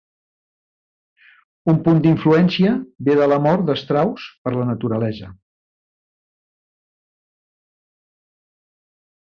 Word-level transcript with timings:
Un 1.73 1.77
punt 1.87 1.99
d'influència 2.05 2.71
ve 3.09 3.17
de 3.19 3.27
l'amor 3.33 3.61
de 3.67 3.75
Strauss 3.81 4.25
per 4.47 4.55
la 4.55 4.67
naturalesa. 4.71 5.29